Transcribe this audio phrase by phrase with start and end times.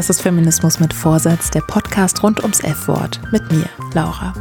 [0.00, 4.32] Das ist Feminismus mit Vorsatz, der Podcast rund ums F-Wort mit mir, Laura.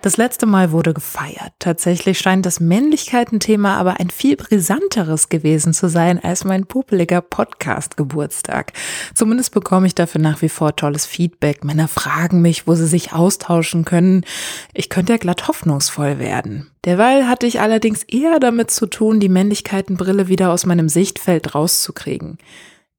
[0.00, 1.52] Das letzte Mal wurde gefeiert.
[1.58, 8.72] Tatsächlich scheint das Männlichkeiten-Thema aber ein viel brisanteres gewesen zu sein als mein pupeliger Podcast-Geburtstag.
[9.12, 11.64] Zumindest bekomme ich dafür nach wie vor tolles Feedback.
[11.64, 14.24] Männer fragen mich, wo sie sich austauschen können.
[14.72, 16.70] Ich könnte ja glatt hoffnungsvoll werden.
[16.84, 22.38] Derweil hatte ich allerdings eher damit zu tun, die Männlichkeitenbrille wieder aus meinem Sichtfeld rauszukriegen.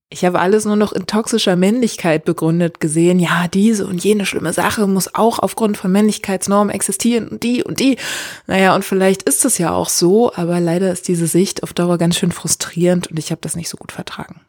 [0.09, 3.19] Ich habe alles nur noch in toxischer Männlichkeit begründet gesehen.
[3.19, 7.81] Ja, diese und jene schlimme Sache muss auch aufgrund von Männlichkeitsnormen existieren und die und
[7.81, 7.97] die.
[8.45, 11.97] Naja, und vielleicht ist es ja auch so, aber leider ist diese Sicht auf Dauer
[11.97, 14.39] ganz schön frustrierend und ich habe das nicht so gut vertragen.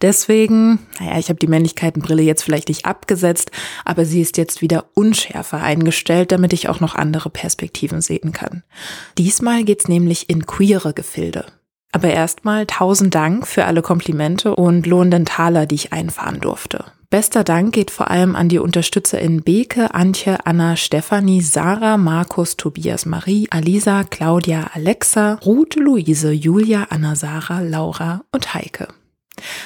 [0.00, 3.50] Deswegen, naja, ich habe die Männlichkeitenbrille jetzt vielleicht nicht abgesetzt,
[3.84, 8.62] aber sie ist jetzt wieder unschärfer eingestellt, damit ich auch noch andere Perspektiven sehen kann.
[9.18, 11.46] Diesmal geht's nämlich in queere Gefilde.
[11.92, 16.84] Aber erstmal tausend Dank für alle Komplimente und lohnenden Taler, die ich einfahren durfte.
[17.10, 23.04] Bester Dank geht vor allem an die UnterstützerInnen Beke, Antje, Anna, Stefanie, Sarah, Markus, Tobias,
[23.04, 28.86] Marie, Alisa, Claudia, Alexa, Ruth, Luise, Julia, Anna, Sarah, Laura und Heike.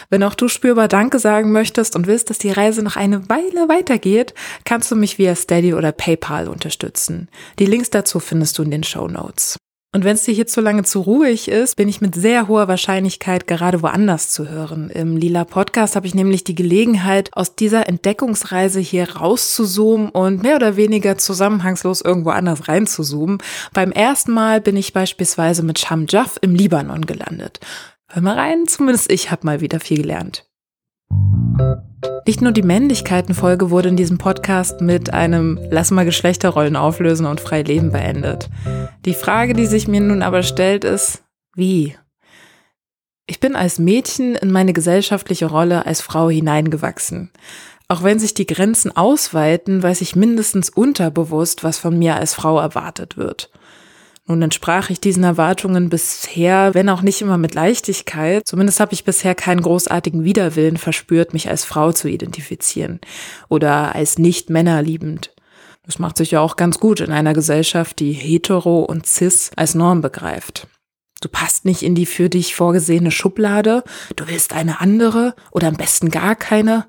[0.08, 3.68] Wenn auch du spürbar Danke sagen möchtest und willst, dass die Reise noch eine Weile
[3.68, 4.32] weitergeht,
[4.64, 7.28] kannst du mich via Steady oder PayPal unterstützen.
[7.58, 9.58] Die Links dazu findest du in den Show Notes.
[9.94, 12.66] Und wenn es dir hier zu lange zu ruhig ist, bin ich mit sehr hoher
[12.66, 14.90] Wahrscheinlichkeit gerade woanders zu hören.
[14.90, 20.56] Im Lila Podcast habe ich nämlich die Gelegenheit, aus dieser Entdeckungsreise hier rauszuzoomen und mehr
[20.56, 23.38] oder weniger zusammenhangslos irgendwo anders reinzuzoomen.
[23.72, 27.60] Beim ersten Mal bin ich beispielsweise mit Sham Jaff im Libanon gelandet.
[28.08, 30.44] Hör mal rein, zumindest ich habe mal wieder viel gelernt.
[32.26, 37.40] Nicht nur die Männlichkeitenfolge wurde in diesem Podcast mit einem Lass mal Geschlechterrollen auflösen und
[37.40, 38.48] frei leben beendet.
[39.04, 41.22] Die Frage, die sich mir nun aber stellt, ist,
[41.54, 41.96] wie?
[43.26, 47.30] Ich bin als Mädchen in meine gesellschaftliche Rolle als Frau hineingewachsen.
[47.88, 52.58] Auch wenn sich die Grenzen ausweiten, weiß ich mindestens unterbewusst, was von mir als Frau
[52.58, 53.50] erwartet wird.
[54.26, 58.46] Nun entsprach ich diesen Erwartungen bisher, wenn auch nicht immer mit Leichtigkeit.
[58.46, 63.00] Zumindest habe ich bisher keinen großartigen Widerwillen verspürt, mich als Frau zu identifizieren
[63.48, 65.34] oder als nicht männerliebend.
[65.84, 69.74] Das macht sich ja auch ganz gut in einer Gesellschaft, die hetero und cis als
[69.74, 70.68] Norm begreift.
[71.20, 73.84] Du passt nicht in die für dich vorgesehene Schublade,
[74.16, 76.86] du willst eine andere oder am besten gar keine.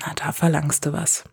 [0.00, 1.24] Na, da verlangst du was.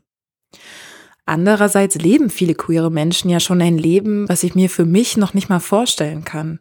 [1.25, 5.33] Andererseits leben viele queere Menschen ja schon ein Leben, was ich mir für mich noch
[5.33, 6.59] nicht mal vorstellen kann.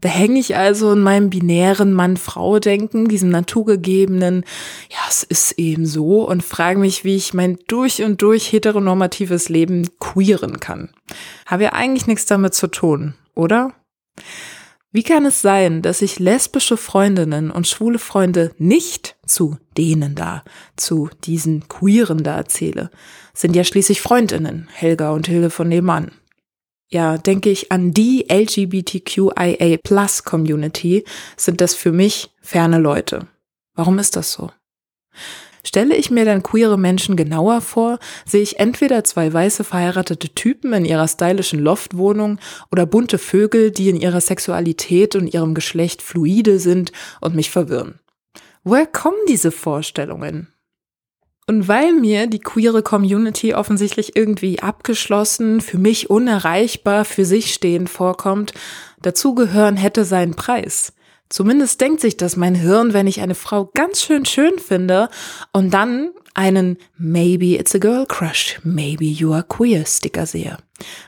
[0.00, 4.44] Da hänge ich also in meinem binären Mann-Frau-Denken, diesem naturgegebenen,
[4.90, 9.48] ja, es ist eben so, und frage mich, wie ich mein durch und durch heteronormatives
[9.48, 10.90] Leben queeren kann.
[11.46, 13.72] Habe ja eigentlich nichts damit zu tun, oder?
[14.90, 20.44] Wie kann es sein, dass ich lesbische Freundinnen und schwule Freunde nicht zu denen da,
[20.76, 22.90] zu diesen Queeren da erzähle?
[23.34, 26.12] Sind ja schließlich Freundinnen, Helga und Hilde von nebenan.
[26.90, 31.04] Ja, denke ich an die LGBTQIA Plus Community,
[31.36, 33.26] sind das für mich ferne Leute.
[33.74, 34.50] Warum ist das so?
[35.64, 40.72] Stelle ich mir dann queere Menschen genauer vor, sehe ich entweder zwei weiße verheiratete Typen
[40.72, 42.38] in ihrer stylischen Loftwohnung
[42.70, 48.00] oder bunte Vögel, die in ihrer Sexualität und ihrem Geschlecht fluide sind und mich verwirren.
[48.64, 50.48] Woher kommen diese Vorstellungen?
[51.46, 57.88] Und weil mir die queere Community offensichtlich irgendwie abgeschlossen, für mich unerreichbar, für sich stehend
[57.88, 58.52] vorkommt,
[59.00, 60.92] dazugehören hätte seinen Preis.
[61.28, 65.10] Zumindest denkt sich das mein Hirn, wenn ich eine Frau ganz schön schön finde
[65.52, 70.56] und dann einen Maybe it's a girl crush, maybe you are queer Sticker sehe.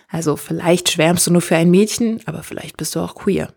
[0.09, 3.49] Also vielleicht schwärmst du nur für ein Mädchen, aber vielleicht bist du auch queer.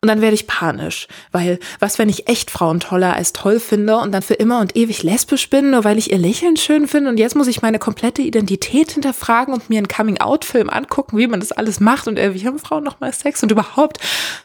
[0.00, 3.98] Und dann werde ich panisch, weil was, wenn ich echt Frauen toller als toll finde
[3.98, 7.10] und dann für immer und ewig lesbisch bin, nur weil ich ihr Lächeln schön finde
[7.10, 11.38] und jetzt muss ich meine komplette Identität hinterfragen und mir einen Coming-out-Film angucken, wie man
[11.38, 13.98] das alles macht und äh, wie haben Frauen nochmal Sex und überhaupt,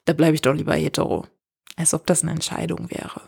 [0.05, 1.25] da bleibe ich doch lieber hetero
[1.77, 3.21] als ob das eine Entscheidung wäre.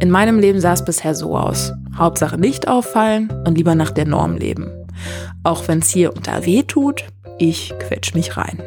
[0.00, 1.72] In meinem Leben sah es bisher so aus.
[1.96, 4.70] Hauptsache nicht auffallen und lieber nach der Norm leben.
[5.42, 7.04] Auch wenn es hier unter weh tut,
[7.38, 8.62] ich quetsch mich rein.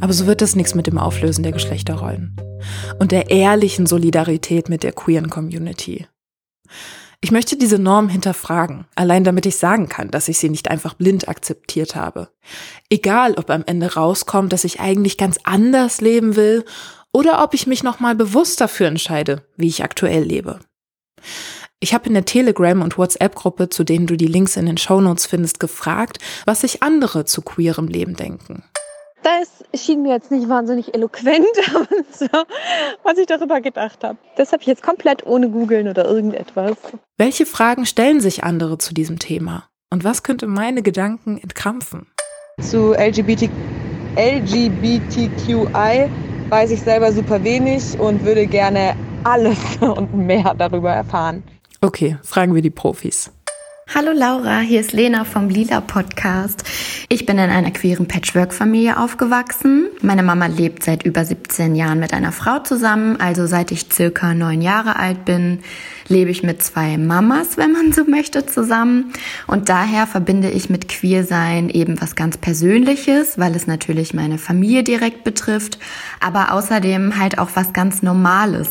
[0.00, 2.36] Aber so wird es nichts mit dem Auflösen der Geschlechterrollen
[2.98, 6.06] und der ehrlichen Solidarität mit der queeren Community.
[7.26, 10.94] Ich möchte diese Norm hinterfragen, allein damit ich sagen kann, dass ich sie nicht einfach
[10.94, 12.28] blind akzeptiert habe.
[12.88, 16.64] Egal, ob am Ende rauskommt, dass ich eigentlich ganz anders leben will
[17.12, 20.60] oder ob ich mich nochmal bewusst dafür entscheide, wie ich aktuell lebe.
[21.80, 25.26] Ich habe in der Telegram- und WhatsApp-Gruppe, zu denen du die Links in den Shownotes
[25.26, 28.62] findest, gefragt, was sich andere zu queerem Leben denken.
[29.26, 32.26] Das schien mir jetzt nicht wahnsinnig eloquent, aber so,
[33.02, 34.18] was ich darüber gedacht habe.
[34.36, 36.76] Das habe ich jetzt komplett ohne googeln oder irgendetwas.
[37.18, 39.68] Welche Fragen stellen sich andere zu diesem Thema?
[39.92, 42.06] Und was könnte meine Gedanken entkrampfen?
[42.60, 43.50] Zu LGBT,
[44.16, 46.08] LGBTQI
[46.48, 48.94] weiß ich selber super wenig und würde gerne
[49.24, 51.42] alles und mehr darüber erfahren.
[51.80, 53.32] Okay, fragen wir die Profis.
[53.94, 56.64] Hallo Laura, hier ist Lena vom Lila Podcast.
[57.08, 59.86] Ich bin in einer queeren Patchwork-Familie aufgewachsen.
[60.02, 64.34] Meine Mama lebt seit über 17 Jahren mit einer Frau zusammen, also seit ich circa
[64.34, 65.60] neun Jahre alt bin,
[66.08, 69.12] lebe ich mit zwei Mamas, wenn man so möchte, zusammen.
[69.46, 74.82] Und daher verbinde ich mit Queersein eben was ganz Persönliches, weil es natürlich meine Familie
[74.82, 75.78] direkt betrifft,
[76.20, 78.68] aber außerdem halt auch was ganz Normales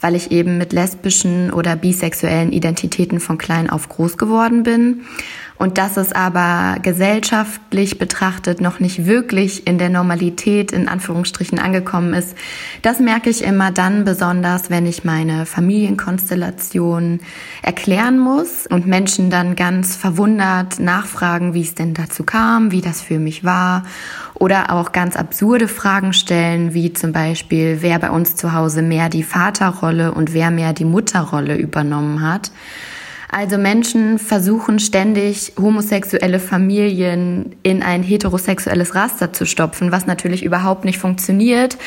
[0.00, 5.02] weil ich eben mit lesbischen oder bisexuellen Identitäten von klein auf groß geworden bin.
[5.60, 12.14] Und dass es aber gesellschaftlich betrachtet noch nicht wirklich in der Normalität in Anführungsstrichen angekommen
[12.14, 12.34] ist,
[12.80, 17.20] das merke ich immer dann besonders, wenn ich meine Familienkonstellation
[17.60, 23.02] erklären muss und Menschen dann ganz verwundert nachfragen, wie es denn dazu kam, wie das
[23.02, 23.82] für mich war
[24.32, 29.10] oder auch ganz absurde Fragen stellen, wie zum Beispiel, wer bei uns zu Hause mehr
[29.10, 32.50] die Vaterrolle und wer mehr die Mutterrolle übernommen hat.
[33.32, 40.84] Also Menschen versuchen ständig homosexuelle Familien in ein heterosexuelles Raster zu stopfen, was natürlich überhaupt
[40.84, 41.78] nicht funktioniert,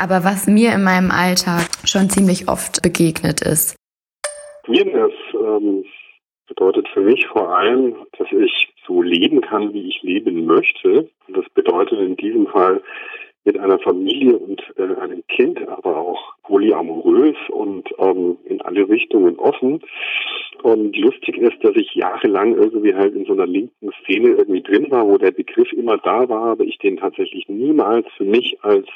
[0.00, 3.74] aber was mir in meinem Alltag schon ziemlich oft begegnet ist.
[4.64, 5.84] Queerness ähm,
[6.46, 11.08] bedeutet für mich vor allem, dass ich so leben kann, wie ich leben möchte.
[11.26, 12.80] Und das bedeutet in diesem Fall
[13.44, 19.38] mit einer Familie und äh, einem Kind, aber auch polyamorös und ähm, in alle Richtungen
[19.38, 19.80] offen.
[20.62, 24.90] Und lustig ist, dass ich jahrelang irgendwie halt in so einer linken Szene irgendwie drin
[24.90, 28.86] war, wo der Begriff immer da war, aber ich den tatsächlich niemals für mich als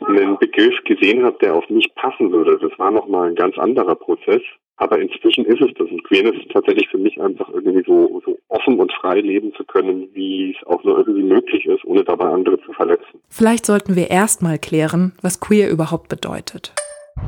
[0.00, 2.58] einen Begriff gesehen habe, der auf mich passen würde.
[2.58, 4.42] Das war nochmal ein ganz anderer Prozess.
[4.76, 5.88] Aber inzwischen ist es das.
[5.88, 9.64] Und Queerness ist tatsächlich für mich einfach irgendwie so, so offen und frei leben zu
[9.64, 13.20] können, wie es auch nur irgendwie möglich ist, ohne dabei andere zu verletzen.
[13.28, 16.72] Vielleicht sollten wir erstmal klären, was queer überhaupt bedeutet.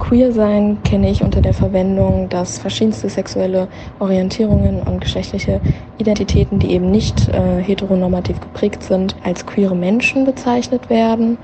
[0.01, 3.69] Queer sein kenne ich unter der Verwendung, dass verschiedenste sexuelle
[4.01, 5.61] Orientierungen und geschlechtliche
[5.99, 11.39] Identitäten, die eben nicht äh, heteronormativ geprägt sind, als queere Menschen bezeichnet werden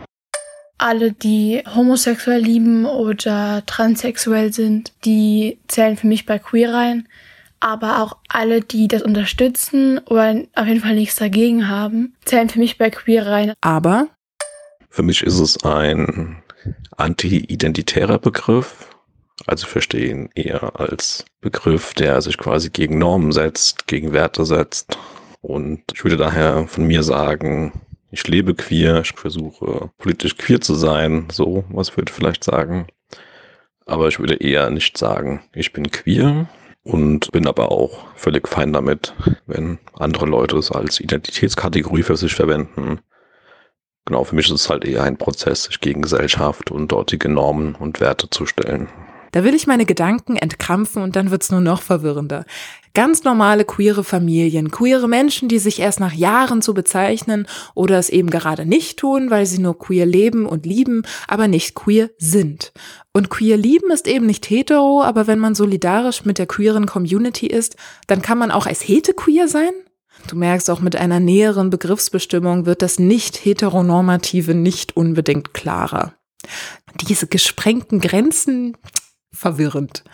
[0.83, 7.09] alle, die homosexuell lieben oder transsexuell sind, die zählen für mich bei queer rein.
[7.61, 12.59] Aber auch alle, die das unterstützen oder auf jeden Fall nichts dagegen haben, zählen für
[12.59, 13.53] mich bei queer rein.
[13.61, 14.09] Aber?
[14.91, 16.43] Für mich ist es ein
[16.97, 18.89] anti-identitärer Begriff.
[19.47, 24.99] Also verstehe ihn eher als Begriff, der sich quasi gegen Normen setzt, gegen Werte setzt.
[25.41, 27.73] Und ich würde daher von mir sagen,
[28.13, 32.87] ich lebe queer, ich versuche politisch queer zu sein, so was würde ich vielleicht sagen.
[33.87, 36.47] Aber ich würde eher nicht sagen, ich bin queer
[36.85, 39.15] und bin aber auch völlig fein damit,
[39.47, 43.01] wenn andere Leute es als Identitätskategorie für sich verwenden.
[44.05, 47.75] Genau, für mich ist es halt eher ein Prozess, sich gegen Gesellschaft und dortige Normen
[47.75, 48.89] und Werte zu stellen.
[49.33, 52.45] Da will ich meine Gedanken entkrampfen und dann wird's nur noch verwirrender.
[52.95, 58.11] Ganz normale queere Familien, queere Menschen, die sich erst nach Jahren zu bezeichnen oder es
[58.11, 62.73] eben gerade nicht tun, weil sie nur queer leben und lieben, aber nicht queer sind.
[63.13, 67.47] Und queer lieben ist eben nicht hetero, aber wenn man solidarisch mit der queeren Community
[67.47, 67.77] ist,
[68.09, 69.73] dann kann man auch als hete queer sein?
[70.29, 76.15] Du merkst auch mit einer näheren Begriffsbestimmung wird das nicht heteronormative nicht unbedingt klarer.
[77.01, 78.77] Diese gesprengten Grenzen,
[79.33, 80.05] verwirrend.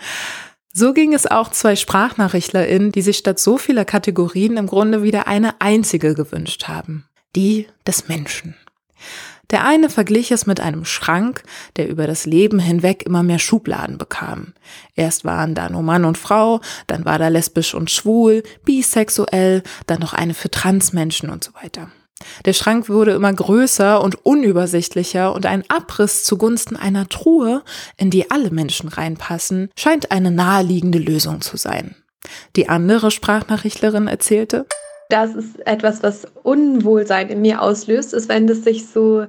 [0.73, 5.27] So ging es auch zwei SprachnachrichtlerInnen, die sich statt so vieler Kategorien im Grunde wieder
[5.27, 7.07] eine einzige gewünscht haben.
[7.35, 8.55] Die des Menschen.
[9.51, 11.43] Der eine verglich es mit einem Schrank,
[11.77, 14.53] der über das Leben hinweg immer mehr Schubladen bekam.
[14.95, 20.01] Erst waren da nur Mann und Frau, dann war da lesbisch und schwul, bisexuell, dann
[20.01, 21.91] noch eine für Transmenschen und so weiter.
[22.45, 27.63] Der Schrank wurde immer größer und unübersichtlicher und ein Abriss zugunsten einer Truhe,
[27.97, 31.95] in die alle Menschen reinpassen, scheint eine naheliegende Lösung zu sein.
[32.57, 34.67] Die andere Sprachnachrichtlerin erzählte,
[35.09, 39.27] das ist etwas, was Unwohlsein in mir auslöst, ist, wenn das sich so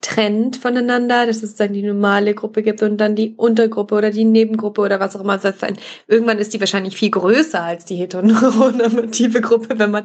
[0.00, 4.24] trennt voneinander, dass es dann die normale Gruppe gibt und dann die Untergruppe oder die
[4.24, 5.38] Nebengruppe oder was auch immer.
[5.40, 5.76] Soll sein.
[6.06, 10.04] Irgendwann ist die wahrscheinlich viel größer als die heteronormative Gruppe, wenn man,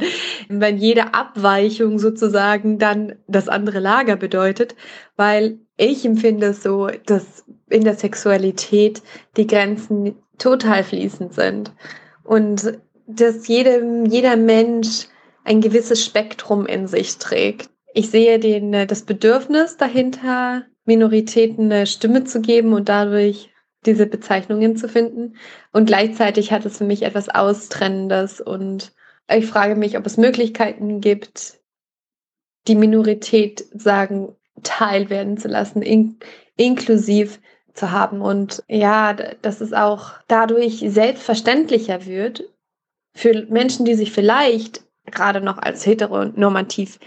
[0.50, 4.76] wenn jede Abweichung sozusagen dann das andere Lager bedeutet,
[5.16, 9.04] weil ich empfinde es so, dass in der Sexualität
[9.38, 11.72] die Grenzen total fließend sind.
[12.24, 15.08] Und dass jedem, jeder Mensch
[15.44, 21.86] ein gewisses Spektrum in sich trägt Ich sehe den, äh, das Bedürfnis dahinter, Minoritäten eine
[21.86, 23.52] Stimme zu geben und dadurch
[23.86, 25.36] diese Bezeichnungen zu finden.
[25.72, 28.94] Und gleichzeitig hat es für mich etwas Austrennendes und
[29.32, 31.60] ich frage mich, ob es Möglichkeiten gibt,
[32.68, 36.18] die Minorität sagen, teil werden zu lassen, in,
[36.58, 37.40] inklusiv
[37.74, 38.22] zu haben.
[38.22, 42.44] Und ja, dass es auch dadurch selbstverständlicher wird
[43.14, 47.00] für Menschen, die sich vielleicht gerade noch als heteronormativ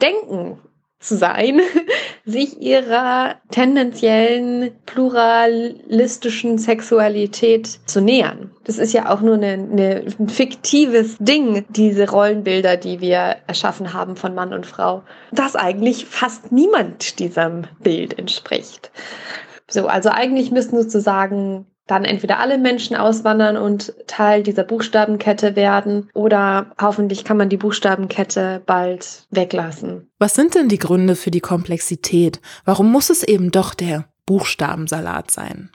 [0.00, 0.58] denken
[1.00, 1.60] zu sein,
[2.24, 8.50] sich ihrer tendenziellen pluralistischen Sexualität zu nähern.
[8.64, 14.34] Das ist ja auch nur ein fiktives Ding, diese Rollenbilder, die wir erschaffen haben von
[14.34, 18.90] Mann und Frau, dass eigentlich fast niemand diesem Bild entspricht.
[19.70, 26.08] So, also eigentlich müssten sozusagen dann entweder alle Menschen auswandern und Teil dieser Buchstabenkette werden
[26.14, 30.08] oder hoffentlich kann man die Buchstabenkette bald weglassen.
[30.18, 32.40] Was sind denn die Gründe für die Komplexität?
[32.64, 35.70] Warum muss es eben doch der Buchstabensalat sein?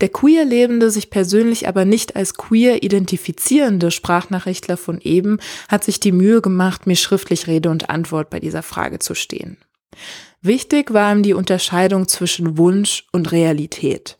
[0.00, 5.38] Der queer lebende, sich persönlich aber nicht als queer identifizierende Sprachnachrichtler von eben
[5.68, 9.58] hat sich die Mühe gemacht, mir schriftlich Rede und Antwort bei dieser Frage zu stehen.
[10.40, 14.18] Wichtig war ihm die Unterscheidung zwischen Wunsch und Realität.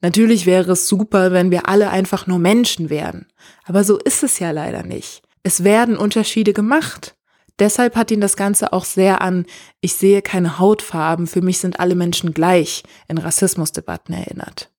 [0.00, 3.26] Natürlich wäre es super, wenn wir alle einfach nur Menschen wären.
[3.64, 5.22] Aber so ist es ja leider nicht.
[5.42, 7.16] Es werden Unterschiede gemacht.
[7.58, 9.44] Deshalb hat ihn das Ganze auch sehr an,
[9.82, 14.70] ich sehe keine Hautfarben, für mich sind alle Menschen gleich, in Rassismusdebatten erinnert.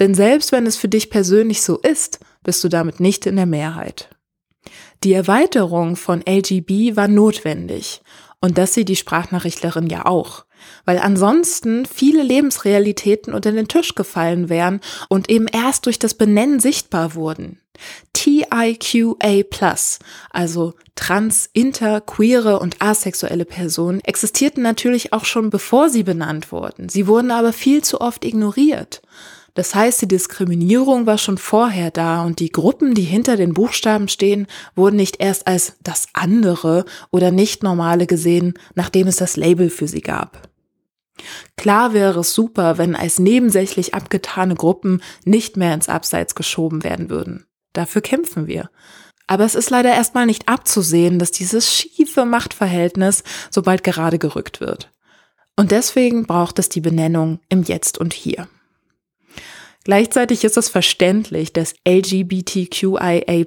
[0.00, 3.44] Denn selbst wenn es für dich persönlich so ist, bist du damit nicht in der
[3.44, 4.08] Mehrheit.
[5.04, 8.00] Die Erweiterung von LGB war notwendig.
[8.40, 10.45] Und das sieht die Sprachnachrichtlerin ja auch
[10.84, 16.60] weil ansonsten viele Lebensrealitäten unter den Tisch gefallen wären und eben erst durch das Benennen
[16.60, 17.60] sichtbar wurden.
[18.12, 19.44] TIQA+,
[20.30, 26.88] also trans, inter, queere und asexuelle Personen, existierten natürlich auch schon bevor sie benannt wurden.
[26.88, 29.02] Sie wurden aber viel zu oft ignoriert.
[29.56, 34.06] Das heißt, die Diskriminierung war schon vorher da und die Gruppen, die hinter den Buchstaben
[34.08, 39.70] stehen, wurden nicht erst als das andere oder nicht normale gesehen, nachdem es das Label
[39.70, 40.45] für sie gab.
[41.56, 47.10] Klar wäre es super, wenn als nebensächlich abgetane Gruppen nicht mehr ins Abseits geschoben werden
[47.10, 47.46] würden.
[47.72, 48.70] Dafür kämpfen wir.
[49.26, 54.60] Aber es ist leider erstmal nicht abzusehen, dass dieses schiefe Machtverhältnis so bald gerade gerückt
[54.60, 54.90] wird.
[55.56, 58.46] Und deswegen braucht es die Benennung im Jetzt und Hier.
[59.84, 63.44] Gleichzeitig ist es verständlich, dass LGBTQIA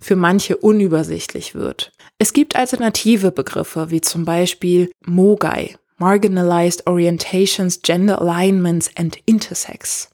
[0.00, 1.92] für manche unübersichtlich wird.
[2.18, 10.10] Es gibt alternative Begriffe wie zum Beispiel Mogai, Marginalized Orientations, Gender Alignments and Intersex.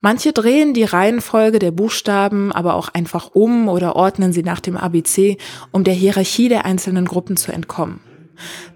[0.00, 4.76] Manche drehen die Reihenfolge der Buchstaben aber auch einfach um oder ordnen sie nach dem
[4.76, 5.36] ABC,
[5.72, 8.00] um der Hierarchie der einzelnen Gruppen zu entkommen.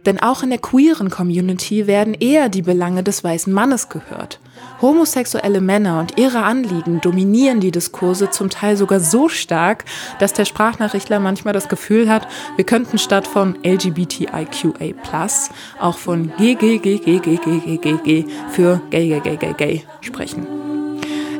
[0.07, 4.41] Denn auch in der queeren Community werden eher die Belange des weißen Mannes gehört.
[4.81, 9.85] Homosexuelle Männer und ihre Anliegen dominieren die Diskurse zum Teil sogar so stark,
[10.19, 12.26] dass der Sprachnachrichtler manchmal das Gefühl hat,
[12.57, 15.28] wir könnten statt von LGBTIQA+,
[15.81, 20.47] auch von GGGGGGGG für gay, gay, gay, gay, gay sprechen.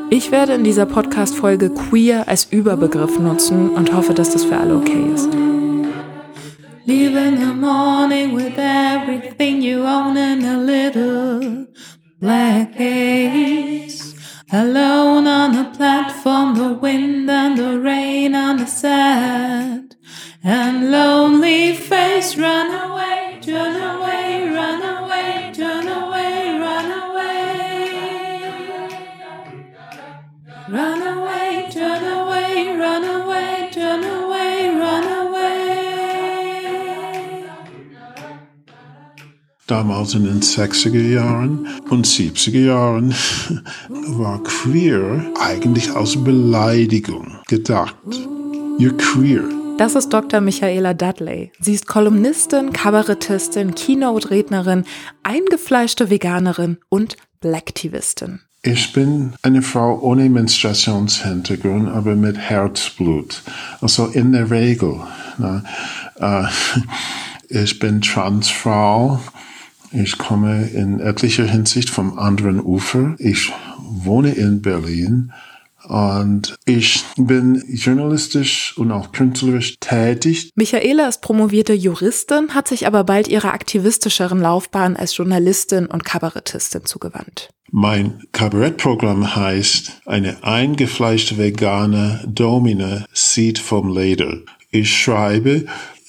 [0.09, 4.77] Ich werde in dieser Podcast-Folge queer als Überbegriff nutzen und hoffe, dass das für alle
[4.77, 5.29] okay ist.
[6.85, 11.65] Leave the morning with everything you own and a little
[12.19, 14.15] black haze.
[14.51, 19.34] Alone on the platform, the wind and the rain on the sand.
[39.85, 43.13] Damals in den 60er Jahren und 70er Jahren
[43.89, 47.95] war queer eigentlich als Beleidigung gedacht.
[48.79, 49.43] You're queer.
[49.77, 50.41] Das ist Dr.
[50.41, 51.51] Michaela Dudley.
[51.59, 54.85] Sie ist Kolumnistin, Kabarettistin, Keynote-Rednerin,
[55.21, 58.39] eingefleischte Veganerin und Blacktivistin.
[58.63, 63.43] Ich bin eine Frau ohne Menstruationshintergrund, aber mit Herzblut.
[63.81, 65.01] Also in der Regel.
[65.37, 65.63] Na,
[66.19, 66.47] äh,
[67.63, 69.19] ich bin Transfrau
[69.95, 73.15] ich komme in etlicher Hinsicht vom anderen Ufer.
[73.17, 75.31] Ich wohne in Berlin
[75.87, 80.51] und ich bin journalistisch und auch künstlerisch tätig.
[80.55, 86.85] Michaela ist promovierte Juristin, hat sich aber bald ihrer aktivistischeren Laufbahn als Journalistin und Kabarettistin
[86.85, 87.49] zugewandt.
[87.71, 94.39] Mein Kabarettprogramm heißt Eine eingefleischte vegane Domina sieht vom Leder.
[94.71, 95.65] Ich schreibe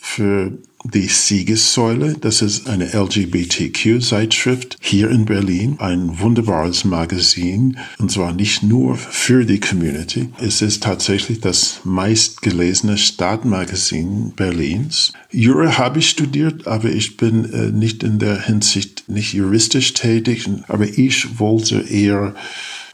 [0.07, 0.53] für
[0.85, 2.15] die Siegessäule.
[2.21, 5.77] Das ist eine LGBTQ-Zeitschrift hier in Berlin.
[5.81, 7.77] Ein wunderbares Magazin.
[7.99, 10.29] Und zwar nicht nur für die Community.
[10.39, 15.13] Es ist tatsächlich das meistgelesene Stadtmagazin Berlins.
[15.33, 20.49] Jura habe ich studiert, aber ich bin äh, nicht in der Hinsicht nicht juristisch tätig.
[20.69, 22.35] Aber ich wollte eher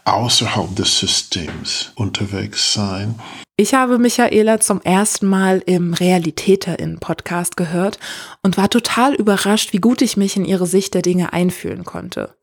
[0.03, 3.15] außerhalb des Systems unterwegs sein.
[3.55, 7.99] Ich habe Michaela zum ersten Mal im Realitäterinnen-Podcast gehört
[8.41, 12.35] und war total überrascht, wie gut ich mich in ihre Sicht der Dinge einfühlen konnte.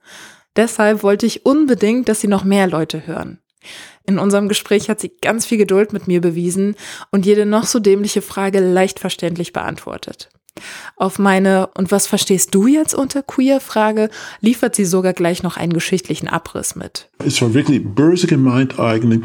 [0.55, 3.40] Deshalb wollte ich unbedingt, dass sie noch mehr Leute hören.
[4.05, 6.76] In unserem Gespräch hat sie ganz viel Geduld mit mir bewiesen
[7.11, 10.29] und jede noch so dämliche Frage leicht verständlich beantwortet.
[10.97, 15.57] Auf meine Und was verstehst du jetzt unter queer Frage liefert sie sogar gleich noch
[15.57, 17.09] einen geschichtlichen Abriss mit.
[17.25, 19.23] Es war wirklich böse gemeint eigentlich.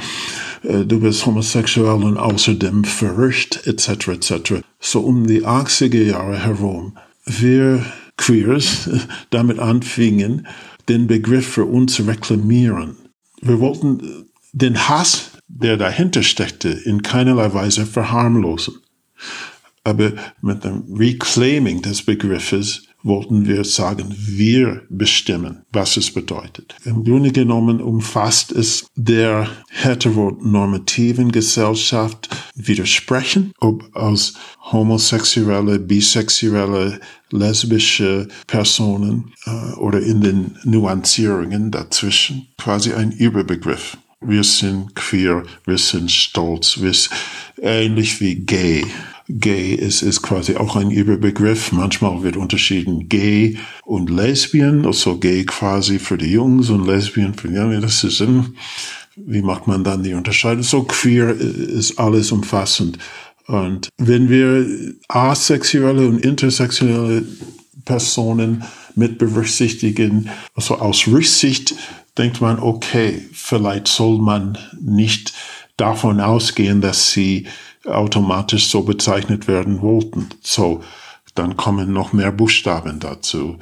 [0.63, 4.08] Äh, du bist homosexuell und außerdem verrückt etc.
[4.10, 4.53] etc.
[4.79, 6.98] So um die 80er Jahre herum.
[7.25, 7.84] Wir
[8.17, 8.89] Queers
[9.29, 10.48] damit anfingen,
[10.88, 12.98] den Begriff für uns zu reklamieren.
[13.41, 18.75] Wir wollten den Hass, der dahinter steckte, in keinerlei Weise verharmlosen.
[19.86, 26.75] Aber mit dem Reclaiming des Begriffes wollten wir sagen, wir bestimmen, was es bedeutet.
[26.86, 34.34] Im Grunde genommen umfasst es der heteronormativen Gesellschaft widersprechen, ob aus
[34.72, 37.00] homosexuelle, bisexuelle,
[37.30, 43.98] lesbische Personen äh, oder in den Nuancierungen dazwischen, quasi ein Überbegriff.
[44.20, 47.12] Wir sind queer, wir sind stolz, wir sind
[47.62, 48.84] ähnlich wie gay
[49.27, 51.72] Gay ist, ist quasi auch ein Überbegriff.
[51.72, 57.48] Manchmal wird unterschieden Gay und Lesbian, also Gay quasi für die Jungs und Lesbian für
[57.48, 57.81] die Jungen.
[57.81, 58.24] Das ist,
[59.16, 60.64] wie macht man dann die Unterscheidung?
[60.64, 63.00] So queer ist alles umfassend.
[63.48, 64.68] Und wenn wir
[65.07, 67.24] asexuelle und intersexuelle
[67.83, 68.64] Personen
[68.96, 71.75] mit berücksichtigen, also aus Rücksicht
[72.18, 75.33] denkt man, okay, vielleicht soll man nicht
[75.77, 77.46] davon ausgehen, dass sie
[77.85, 80.29] automatisch so bezeichnet werden wollten.
[80.41, 80.83] So,
[81.35, 83.59] dann kommen noch mehr Buchstaben dazu.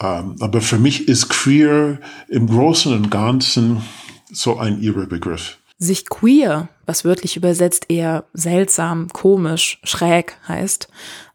[0.00, 3.82] Ähm, aber für mich ist queer im Großen und Ganzen
[4.30, 5.58] so ein Irrbegriff.
[5.78, 10.88] Sich queer, was wörtlich übersetzt eher seltsam, komisch, schräg heißt,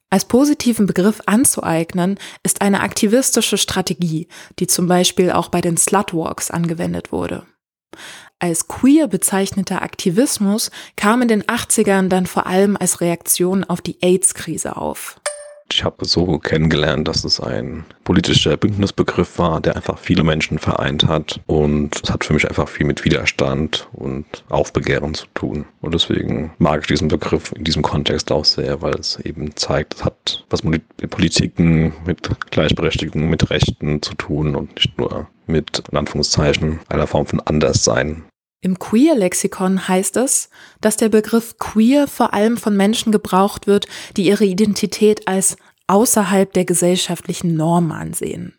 [0.09, 4.27] als positiven Begriff anzueignen, ist eine aktivistische Strategie,
[4.59, 7.47] die zum Beispiel auch bei den Slutwalks angewendet wurde.
[8.39, 14.01] Als queer bezeichneter Aktivismus kam in den 80ern dann vor allem als Reaktion auf die
[14.01, 15.19] AIDS-Krise auf.
[15.71, 21.07] Ich habe so kennengelernt, dass es ein politischer Bündnisbegriff war, der einfach viele Menschen vereint
[21.07, 21.39] hat.
[21.47, 25.65] Und es hat für mich einfach viel mit Widerstand und Aufbegehren zu tun.
[25.81, 29.95] Und deswegen mag ich diesen Begriff in diesem Kontext auch sehr, weil es eben zeigt,
[29.95, 35.83] es hat was mit Politiken, mit Gleichberechtigung, mit Rechten zu tun und nicht nur mit,
[35.91, 38.23] in Anführungszeichen, einer Form von Anderssein.
[38.63, 40.49] Im Queer-Lexikon heißt es,
[40.79, 46.51] dass der Begriff queer vor allem von Menschen gebraucht wird, die ihre Identität als außerhalb
[46.53, 48.55] der gesellschaftlichen Norm ansehen.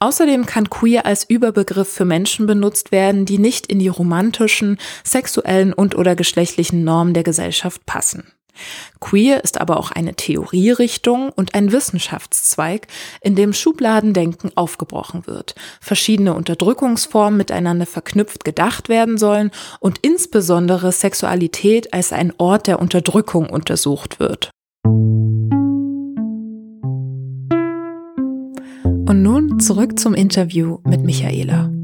[0.00, 5.72] Außerdem kann queer als Überbegriff für Menschen benutzt werden, die nicht in die romantischen, sexuellen
[5.72, 8.35] und/oder geschlechtlichen Normen der Gesellschaft passen.
[9.00, 12.86] Queer ist aber auch eine Theorierichtung und ein Wissenschaftszweig,
[13.20, 21.92] in dem Schubladendenken aufgebrochen wird, verschiedene Unterdrückungsformen miteinander verknüpft gedacht werden sollen und insbesondere Sexualität
[21.92, 24.50] als ein Ort der Unterdrückung untersucht wird.
[29.08, 31.75] Und nun zurück zum Interview mit Michaela.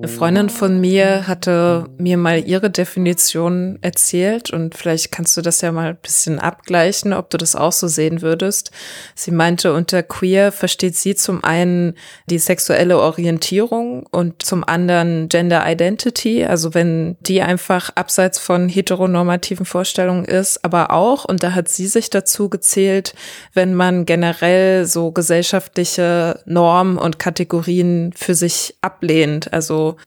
[0.00, 5.60] Eine Freundin von mir hatte mir mal ihre Definition erzählt und vielleicht kannst du das
[5.60, 8.70] ja mal ein bisschen abgleichen, ob du das auch so sehen würdest.
[9.14, 11.98] Sie meinte, unter queer versteht sie zum einen
[12.30, 19.66] die sexuelle Orientierung und zum anderen Gender Identity, also wenn die einfach abseits von heteronormativen
[19.66, 23.14] Vorstellungen ist, aber auch, und da hat sie sich dazu gezählt,
[23.52, 29.52] wenn man generell so gesellschaftliche Normen und Kategorien für sich ablehnt,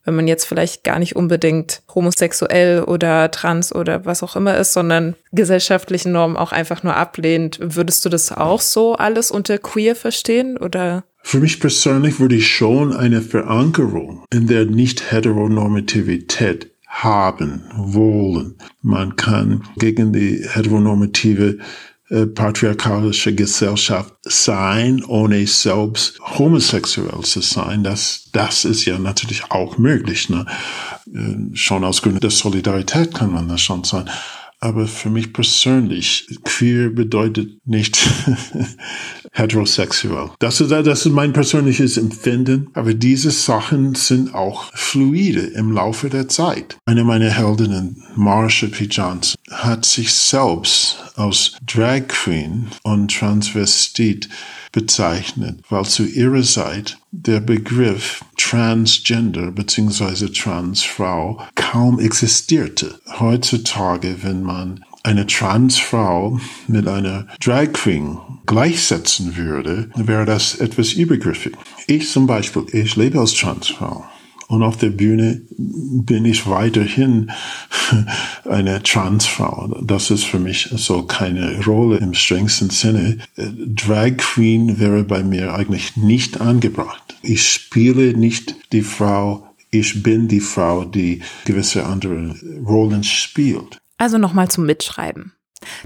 [0.04, 4.72] wenn man jetzt vielleicht gar nicht unbedingt homosexuell oder trans oder was auch immer ist,
[4.72, 7.58] sondern gesellschaftlichen Normen auch einfach nur ablehnt.
[7.60, 11.04] Würdest du das auch so alles unter queer verstehen oder?
[11.22, 18.54] Für mich persönlich würde ich schon eine Verankerung in der Nicht-Heteronormativität haben wollen.
[18.82, 21.58] Man kann gegen die heteronormative
[22.10, 27.82] äh, patriarchalische Gesellschaft sein, ohne selbst homosexuell zu sein.
[27.82, 30.28] Das, das ist ja natürlich auch möglich.
[30.28, 30.44] Ne?
[31.14, 34.10] Äh, schon aus Gründen der Solidarität kann man das schon sein.
[34.64, 37.98] Aber für mich persönlich, queer bedeutet nicht
[39.32, 40.30] heterosexuell.
[40.38, 46.08] Das ist, das ist mein persönliches Empfinden, aber diese Sachen sind auch fluide im Laufe
[46.08, 46.78] der Zeit.
[46.86, 48.84] Eine meiner Heldinnen, Marsha P.
[48.84, 54.30] Johnson, hat sich selbst als Drag Queen und Transvestit
[54.74, 60.28] bezeichnet, weil zu ihrer Zeit der Begriff Transgender bzw.
[60.28, 62.98] Transfrau kaum existierte.
[63.18, 71.52] Heutzutage, wenn man eine Transfrau mit einer Drag Queen gleichsetzen würde, wäre das etwas übergriffig.
[71.86, 74.04] Ich zum Beispiel, ich lebe als Transfrau.
[74.48, 77.30] Und auf der Bühne bin ich weiterhin
[78.48, 79.80] eine Transfrau.
[79.82, 83.18] Das ist für mich so keine Rolle im strengsten Sinne.
[83.36, 87.16] Drag Queen wäre bei mir eigentlich nicht angebracht.
[87.22, 93.78] Ich spiele nicht die Frau, ich bin die Frau, die gewisse andere Rollen spielt.
[93.98, 95.32] Also nochmal zum Mitschreiben.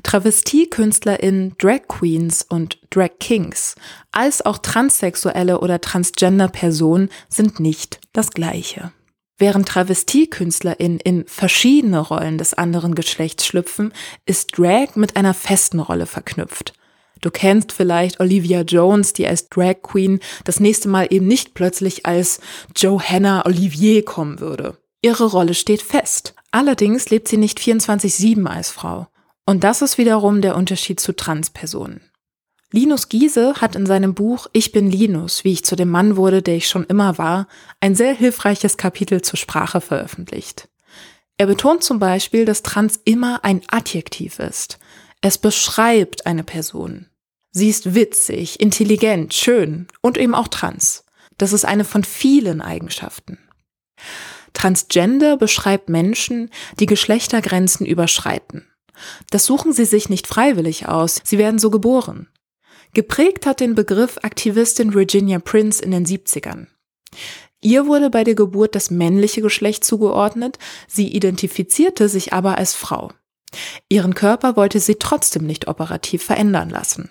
[0.02, 3.74] Travestiekünstlerinnen, Drag Queens und Drag Kings,
[4.12, 8.92] als auch transsexuelle oder transgender Personen sind nicht das gleiche.
[9.38, 13.92] Während Travestiekünstlerinnen in verschiedene Rollen des anderen Geschlechts schlüpfen,
[14.26, 16.72] ist Drag mit einer festen Rolle verknüpft.
[17.20, 22.06] Du kennst vielleicht Olivia Jones, die als Drag Queen das nächste Mal eben nicht plötzlich
[22.06, 22.40] als
[22.76, 24.76] Johanna Olivier kommen würde.
[25.02, 26.34] Ihre Rolle steht fest.
[26.50, 29.06] Allerdings lebt sie nicht 24-7 als Frau.
[29.48, 32.02] Und das ist wiederum der Unterschied zu Transpersonen.
[32.70, 36.42] Linus Giese hat in seinem Buch Ich bin Linus, wie ich zu dem Mann wurde,
[36.42, 37.48] der ich schon immer war,
[37.80, 40.68] ein sehr hilfreiches Kapitel zur Sprache veröffentlicht.
[41.38, 44.78] Er betont zum Beispiel, dass Trans immer ein Adjektiv ist.
[45.22, 47.06] Es beschreibt eine Person.
[47.50, 51.06] Sie ist witzig, intelligent, schön und eben auch trans.
[51.38, 53.38] Das ist eine von vielen Eigenschaften.
[54.52, 58.66] Transgender beschreibt Menschen, die Geschlechtergrenzen überschreiten.
[59.30, 62.28] Das suchen sie sich nicht freiwillig aus, sie werden so geboren.
[62.94, 66.68] Geprägt hat den Begriff Aktivistin Virginia Prince in den 70ern.
[67.60, 73.12] Ihr wurde bei der Geburt das männliche Geschlecht zugeordnet, sie identifizierte sich aber als Frau.
[73.88, 77.10] Ihren Körper wollte sie trotzdem nicht operativ verändern lassen.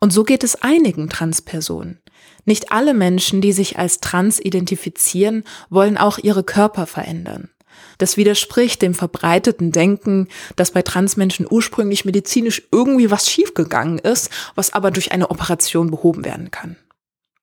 [0.00, 2.00] Und so geht es einigen Transpersonen.
[2.44, 7.50] Nicht alle Menschen, die sich als trans identifizieren, wollen auch ihre Körper verändern.
[8.04, 14.74] Das widerspricht dem verbreiteten Denken, dass bei Transmenschen ursprünglich medizinisch irgendwie was schiefgegangen ist, was
[14.74, 16.76] aber durch eine Operation behoben werden kann.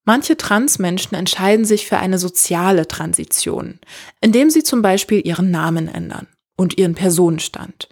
[0.05, 3.79] Manche Transmenschen entscheiden sich für eine soziale Transition,
[4.19, 7.89] indem sie zum Beispiel ihren Namen ändern und ihren Personenstand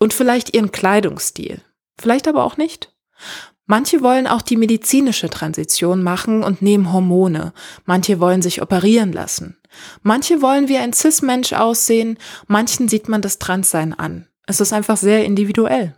[0.00, 1.60] und vielleicht ihren Kleidungsstil,
[2.00, 2.92] vielleicht aber auch nicht.
[3.70, 7.52] Manche wollen auch die medizinische Transition machen und nehmen Hormone.
[7.84, 9.58] Manche wollen sich operieren lassen.
[10.02, 12.16] Manche wollen wie ein Cis-Mensch aussehen.
[12.46, 14.26] Manchen sieht man das Transsein an.
[14.46, 15.94] Es ist einfach sehr individuell.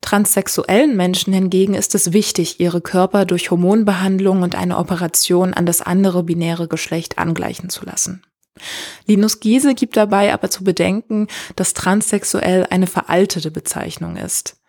[0.00, 5.82] Transsexuellen Menschen hingegen ist es wichtig, ihre Körper durch Hormonbehandlung und eine Operation an das
[5.82, 8.22] andere binäre Geschlecht angleichen zu lassen.
[9.06, 14.59] Linus Giese gibt dabei aber zu bedenken, dass transsexuell eine veraltete Bezeichnung ist.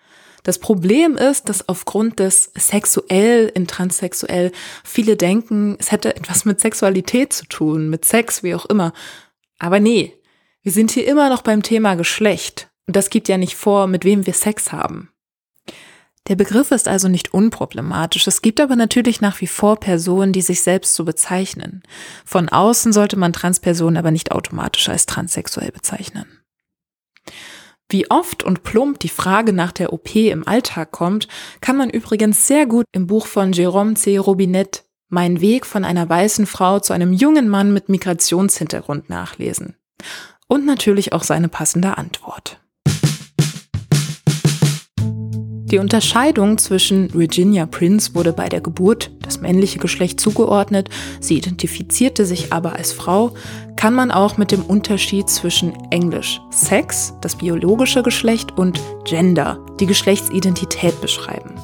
[0.44, 4.52] Das Problem ist, dass aufgrund des sexuell in transsexuell
[4.84, 8.94] viele denken, es hätte etwas mit Sexualität zu tun, mit Sex, wie auch immer.
[9.60, 10.14] Aber nee,
[10.64, 12.70] wir sind hier immer noch beim Thema Geschlecht.
[12.88, 15.10] Und das gibt ja nicht vor, mit wem wir Sex haben.
[16.28, 18.28] Der Begriff ist also nicht unproblematisch.
[18.28, 21.82] Es gibt aber natürlich nach wie vor Personen, die sich selbst so bezeichnen.
[22.26, 26.41] Von außen sollte man Transpersonen aber nicht automatisch als transsexuell bezeichnen.
[27.92, 31.28] Wie oft und plump die Frage nach der OP im Alltag kommt,
[31.60, 34.18] kann man übrigens sehr gut im Buch von Jérôme C.
[34.18, 39.76] Robinet Mein Weg von einer weißen Frau zu einem jungen Mann mit Migrationshintergrund nachlesen.
[40.48, 42.61] Und natürlich auch seine passende Antwort.
[45.72, 50.90] Die Unterscheidung zwischen Virginia Prince wurde bei der Geburt das männliche Geschlecht zugeordnet,
[51.22, 53.34] sie identifizierte sich aber als Frau,
[53.78, 59.86] kann man auch mit dem Unterschied zwischen Englisch Sex, das biologische Geschlecht, und Gender, die
[59.86, 61.56] Geschlechtsidentität beschreiben.